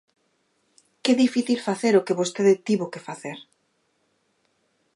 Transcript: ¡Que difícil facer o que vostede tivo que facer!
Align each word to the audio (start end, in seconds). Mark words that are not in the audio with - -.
¡Que 1.03 1.13
difícil 1.23 1.59
facer 1.69 1.93
o 1.99 2.05
que 2.05 2.17
vostede 2.19 2.53
tivo 2.67 2.85
que 2.93 3.05
facer! 3.07 3.37